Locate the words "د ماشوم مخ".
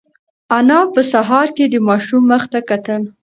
1.69-2.43